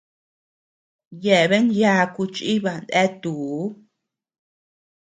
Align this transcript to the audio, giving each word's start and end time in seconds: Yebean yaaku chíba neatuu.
Yebean 1.23 1.67
yaaku 1.81 2.23
chíba 2.35 2.73
neatuu. 2.87 3.57